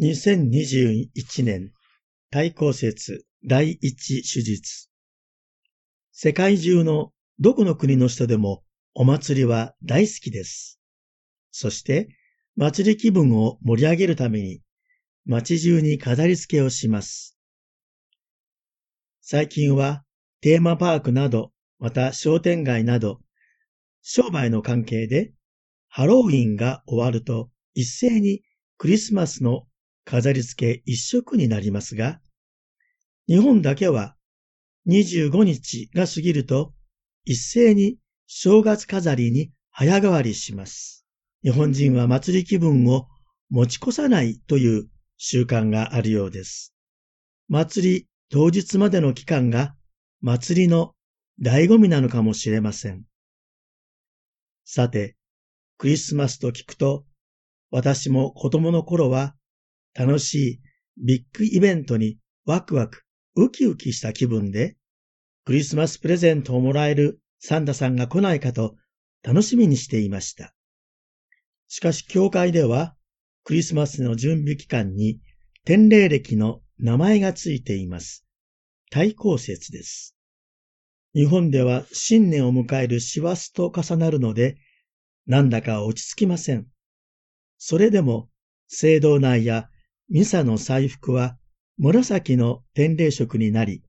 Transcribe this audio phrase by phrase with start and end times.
[0.00, 1.72] 2021年
[2.30, 4.88] 対抗節第一手術
[6.12, 7.10] 世界中の
[7.40, 8.62] どこの国の人でも
[8.94, 10.80] お祭りは大好きです。
[11.50, 12.08] そして
[12.54, 14.60] 祭り気分を盛り上げるために
[15.26, 17.36] 街中に飾り付けをします。
[19.20, 20.04] 最近は
[20.40, 23.20] テーマパークなど、また商店街など、
[24.02, 25.32] 商売の関係で
[25.88, 28.42] ハロウィンが終わると一斉に
[28.76, 29.67] クリスマスの
[30.08, 32.18] 飾り付け一色になりますが、
[33.26, 34.16] 日本だけは
[34.88, 36.72] 25日が過ぎると
[37.26, 41.04] 一斉に正月飾りに早変わりします。
[41.44, 43.06] 日本人は祭り気分を
[43.50, 46.74] 持ち越さないという習慣があるようです。
[47.50, 49.74] 祭り当日までの期間が
[50.22, 50.94] 祭りの
[51.42, 53.04] 醍醐味なのかもしれません。
[54.64, 55.16] さて、
[55.76, 57.04] クリスマスと聞くと、
[57.70, 59.34] 私も子供の頃は
[59.94, 60.60] 楽しい
[60.96, 63.02] ビッグイベントにワクワク、
[63.36, 64.76] ウキウキした気分で、
[65.44, 68.76] クリスマスプレゼントをもらえるサンタさんが来ないかと
[69.22, 70.54] 楽しみにしていました。
[71.68, 72.96] しかし教会では
[73.44, 75.20] クリスマスの準備期間に
[75.64, 78.26] 天霊歴の名前がついています。
[78.90, 80.16] 対抗節です。
[81.14, 84.56] 日本では新年を迎える師走と重なるので、
[85.26, 86.66] なんだか落ち着きません。
[87.58, 88.28] それでも、
[88.66, 89.68] 聖堂内や
[90.10, 91.36] ミサの祭服は
[91.76, 93.82] 紫の天霊色になり、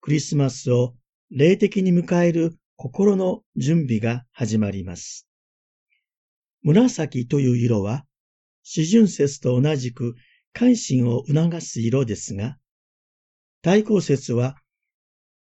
[0.00, 0.94] クリスマスを
[1.30, 5.28] 霊的に迎える心の準備が始まります。
[6.62, 8.06] 紫という色は、
[8.62, 10.14] 四旬節と同じく
[10.54, 12.56] 改心を促す色ですが、
[13.60, 14.56] 対抗節は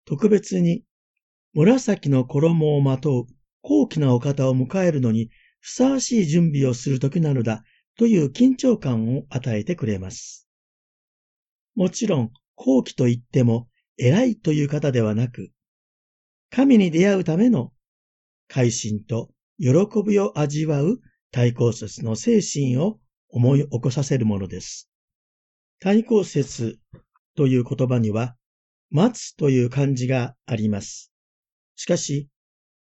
[0.03, 0.83] 特別に
[1.53, 3.25] 紫の衣をまとう
[3.61, 5.29] 高貴なお方を迎えるのに
[5.61, 7.63] ふさわしい準備をする時なのだ
[7.97, 10.47] という緊張感を与えてくれます。
[11.75, 15.51] もちろん、後期と言っても偉いという方ではなく、
[16.49, 17.73] 神に出会うための
[18.47, 19.69] 改心と喜
[20.05, 20.99] びを味わう
[21.31, 24.89] 対抗説の精神を思い起こさせるものです。
[25.79, 26.79] 対抗説
[27.35, 28.35] という言葉には、
[28.89, 31.11] 待つという漢字があります。
[31.75, 32.29] しかし、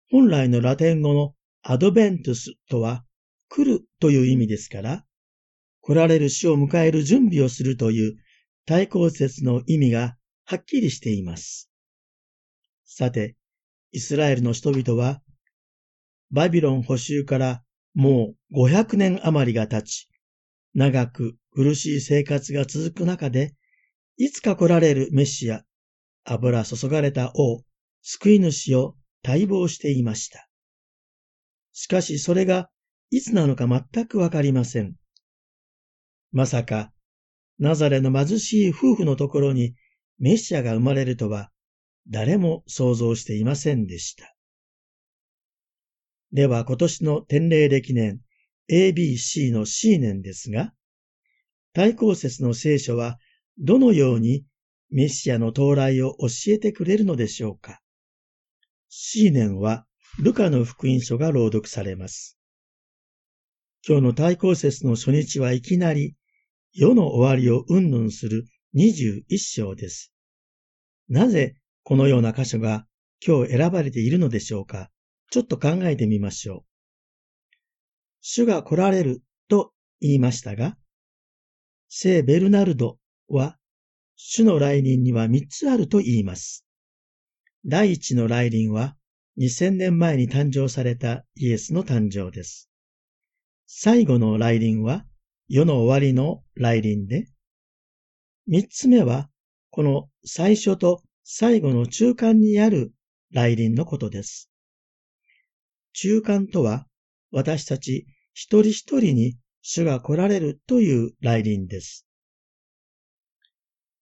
[0.10, 3.06] 本来のラテン語のアドベントスとは
[3.50, 5.06] 来るという意味ですから、
[5.82, 8.18] 来られる死を迎える準備をするという
[8.66, 10.16] 対抗説の意味が
[10.46, 11.70] はっきりしています。
[12.86, 13.36] さて、
[13.92, 15.22] イスラエルの人々は、
[16.32, 17.64] バビロン捕囚から
[17.96, 20.08] もう500年余りが経ち、
[20.76, 23.56] 長く苦しい生活が続く中で、
[24.18, 25.64] いつか来られるメシア、
[26.24, 27.64] 油注がれた王、
[28.04, 30.48] 救い主を待望していました。
[31.74, 32.70] しかしそれが
[33.12, 34.96] いつなのか全くわかりません。
[36.32, 36.94] まさか、
[37.58, 39.74] ナザレの貧しい夫婦のところに
[40.20, 41.52] メッシアが生まれるとは
[42.08, 44.36] 誰も想像していませんでした。
[46.32, 48.22] では今年の天霊歴年
[48.72, 50.74] ABC の C 年ですが、
[51.74, 53.18] 対抗説の聖書は
[53.58, 54.46] どのように
[54.92, 57.82] メシアの到来を教えてくれるのでしょうか。
[58.90, 59.86] C 年は
[60.20, 62.39] ルカの福音書が朗読されます。
[63.88, 66.16] 今日の対抗節の初日はいきなり
[66.74, 68.46] 世の終わりを云々する
[68.76, 70.12] 21章です。
[71.08, 72.86] なぜこのような箇所が
[73.26, 74.90] 今日選ばれているのでしょうか？
[75.32, 76.62] ちょっと考えてみましょう。
[78.22, 80.76] 主が来られると言いましたが、
[81.88, 82.98] 聖ベルナルド
[83.30, 83.58] は
[84.16, 86.66] 主の来臨には三つあると言います。
[87.66, 88.96] 第一の来臨は
[89.40, 92.69] 2000年前に誕生されたイエスの誕生です。
[93.72, 95.06] 最後の来臨は
[95.48, 97.28] 世の終わりの来臨で、
[98.48, 99.30] 三つ目は
[99.70, 102.92] この最初と最後の中間にある
[103.32, 104.50] 来臨のことです。
[105.94, 106.88] 中間とは
[107.32, 112.08] 私たち一人一人に主が来られるという来臨です。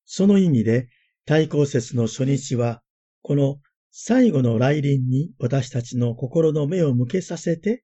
[0.06, 0.88] その意味で
[1.25, 2.81] 対抗節の初日は
[3.22, 3.58] この
[3.92, 7.84] 最後の来臨に私たちの心の目を向けさせて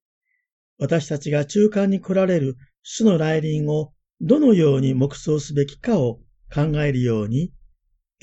[0.77, 6.19] 私たちが中間に来られる主の来臨をどのように黙想すべきかを
[6.53, 7.51] 考えるように、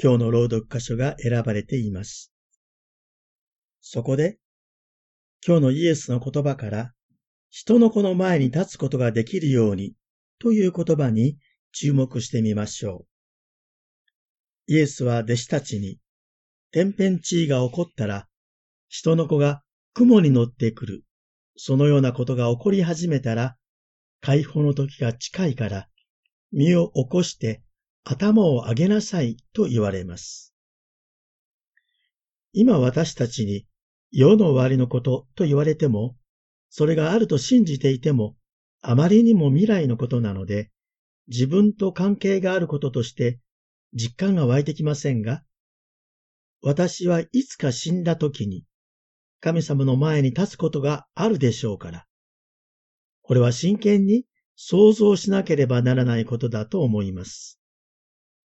[0.02, 2.32] 今日の朗読箇所が選ばれています。
[3.80, 4.38] そこで、
[5.46, 6.92] 今日のイエスの言葉から、
[7.50, 9.94] 人の子の前に立つことができるように
[10.38, 11.38] という言葉に
[11.72, 13.06] 注目してみましょ
[14.68, 14.72] う。
[14.72, 15.98] イエスは弟子たちに、
[16.70, 18.28] 天変地異が起こったら、
[18.88, 19.62] 人の子が
[19.92, 21.04] 雲に乗ってくる
[21.62, 23.54] そのようなことが起こり始めたら、
[24.22, 25.90] 解放の時が近いから、
[26.52, 27.62] 身を起こして
[28.02, 30.54] 頭を上げなさいと言われます。
[32.54, 33.66] 今私たちに
[34.10, 36.16] 世の終わりのことと言われても、
[36.70, 38.38] それがあると信じていても、
[38.80, 40.70] あまりにも未来のことなので、
[41.28, 43.38] 自分と関係があることとして
[43.92, 45.44] 実感が湧いてきませんが、
[46.62, 48.64] 私はいつか死んだ時に
[49.40, 52.06] 神様の前に立つことがあるでしょうから、
[53.22, 57.58] これは真剣に想像しなければならないことだと思います。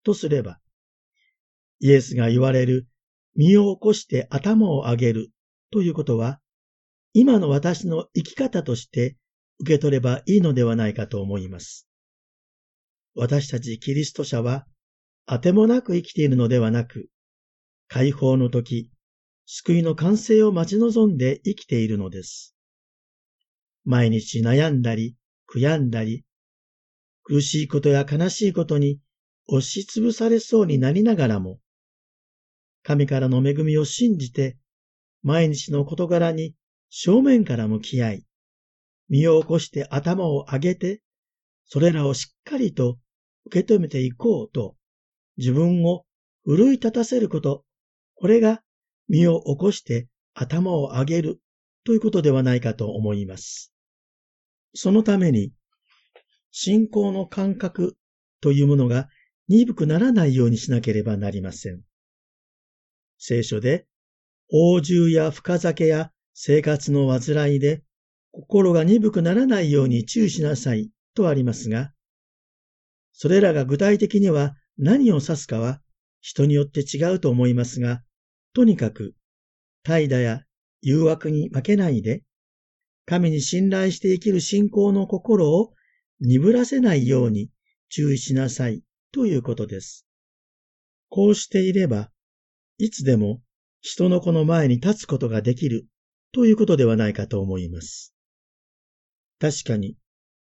[0.02, 0.60] とすれば、
[1.80, 2.86] イエスが言われる
[3.34, 5.30] 身を起こして頭を上げる
[5.70, 6.40] ということは、
[7.14, 9.16] 今の私の生き方として
[9.60, 11.88] 受け取ればいいのではないかと思います。
[13.14, 14.66] 私たちキリスト者は、
[15.26, 17.08] あてもなく生きているのではなく、
[17.88, 18.90] 解放の時、
[19.46, 22.54] 救いの完成を待ち望んで生きているのです。
[23.84, 26.24] 毎日悩んだり、悔やんだり、
[27.22, 29.00] 苦しいことや悲しいことに
[29.46, 31.60] 押しつぶされそうになりながらも、
[32.82, 34.56] 神からの恵みを信じて、
[35.22, 36.54] 毎日の事柄に
[36.88, 38.24] 正面から向き合い、
[39.08, 41.02] 身を起こして頭を上げて、
[41.66, 42.98] それらをしっかりと
[43.46, 44.76] 受け止めていこうと、
[45.36, 46.06] 自分を
[46.44, 47.64] 奮い立たせること、
[48.14, 48.63] これが
[49.08, 51.40] 身を起こして頭を上げる
[51.84, 53.72] ということではないかと思います。
[54.74, 55.52] そのために、
[56.50, 57.96] 信仰の感覚
[58.40, 59.08] というものが
[59.48, 61.80] 鈍くならないようにしなければなりません。
[63.18, 63.86] 聖書で、
[64.50, 67.82] 王獣や深酒や生活の煩いで
[68.32, 71.92] 心が鈍くならないように注意しなさいとありますが、
[73.12, 75.80] それらが具体的には何を指すかは
[76.20, 78.02] 人によって違うと思いますが、
[78.54, 79.14] とにかく、
[79.82, 80.44] 怠惰や
[80.80, 82.22] 誘惑に負けないで、
[83.04, 85.74] 神に信頼して生きる信仰の心を
[86.20, 87.50] 鈍らせないように
[87.88, 90.06] 注意しなさいということです。
[91.08, 92.10] こうしていれば、
[92.78, 93.42] いつでも
[93.80, 95.86] 人の子の前に立つことができる
[96.32, 98.14] ということではないかと思います。
[99.38, 99.96] 確かに、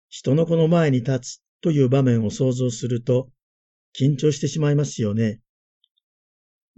[0.09, 3.31] 人の子の前に立つという場面を想像すると、
[3.99, 5.41] 緊張してしまいますよね。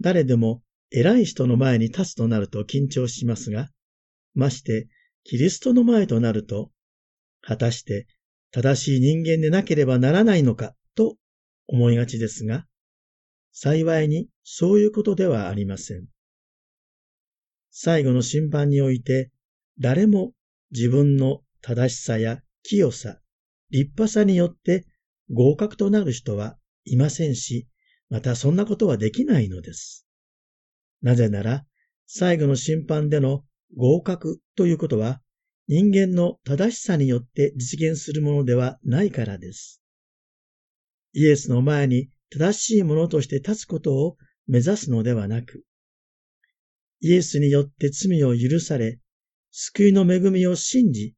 [0.01, 3.69] 誰でも偉い人の前に立つとなると緊張しますが、
[4.33, 4.87] まして
[5.23, 6.71] キリストの前となると、
[7.41, 8.07] 果たして
[8.51, 11.15] 正しい人間でなければならないのかと
[11.67, 12.65] 思いがちですが、
[13.53, 16.07] 幸いにそういうことではありません。
[17.69, 19.31] 最後の審判において、
[19.79, 20.33] 誰も
[20.71, 23.19] 自分の正しさや清さ、
[23.69, 24.85] 立派さによって
[25.31, 27.67] 合格となる人はいませんし、
[28.09, 30.05] またそんなことはできないのです。
[31.01, 31.65] なぜなら、
[32.05, 33.43] 最後の審判での
[33.75, 35.21] 合格ということは、
[35.67, 39.81] 人間の正しさによって実現するものではないからです。
[41.13, 44.17] イエスの前に正しいものとして立つことを
[44.47, 45.63] 目指すのではなく、
[46.99, 48.99] イエスによって罪を許され、
[49.51, 51.15] 救いの恵みを信じ、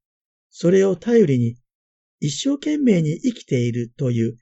[0.50, 1.58] それを頼りに
[2.20, 4.38] 一生懸命に生きているという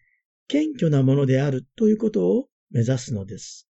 [0.47, 3.67] 謙虚なものであるということを目指すのです。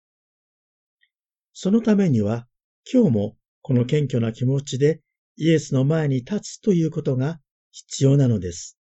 [1.55, 2.49] そのためには、
[2.93, 5.01] 今日もこの謙虚な気持ちで
[5.37, 7.41] イエスの前に立つということが
[7.71, 8.77] 必要なのです。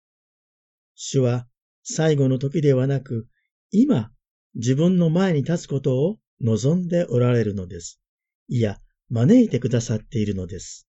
[0.95, 1.47] 主は
[1.83, 3.27] 最後の時ではなく、
[3.71, 4.11] 今
[4.55, 8.01] 自分の前に立つことを望んでおられるのです。
[8.47, 10.87] いや、招いてくださっているのです。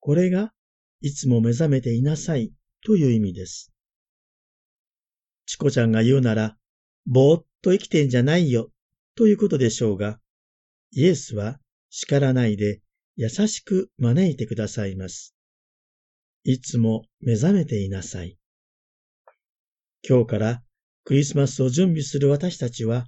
[0.00, 0.52] これが、
[1.00, 2.52] いつも目覚めていなさい
[2.84, 3.72] という意味です。
[5.46, 6.58] チコちゃんが言うなら、
[7.06, 8.70] ぼーっと生きてんじゃないよ
[9.14, 10.20] ということでしょうが、
[10.92, 11.58] イエスは
[11.90, 12.80] 叱らないで
[13.16, 15.34] 優しく招いてくださいます。
[16.44, 18.38] いつも目覚めていなさい。
[20.08, 20.62] 今日から
[21.04, 23.06] クリスマスを準備する私たちは、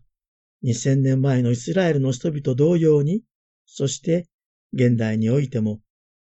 [0.64, 3.22] 2000年前のイスラエルの人々同様に、
[3.66, 4.28] そして
[4.72, 5.80] 現代においても、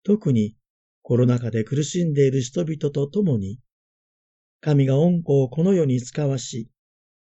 [0.04, 0.56] 特に
[1.02, 3.58] コロナ禍で苦しんでいる人々と共に、
[4.61, 6.68] 神が恩子をこの世に使わし、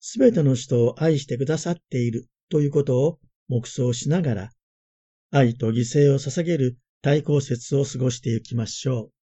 [0.01, 3.19] すべての人を愛してくださっているということを
[3.51, 4.51] 黙想しながら、
[5.33, 9.20] 愛と犠牲を捧げる対抗説を過ごしていきましょう。